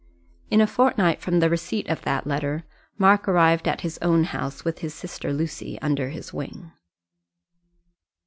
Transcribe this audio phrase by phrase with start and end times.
[0.49, 2.63] In a fortnight from the receipt of that letter
[2.97, 6.71] Mark arrived at his own house with his sister Lucy under his wing.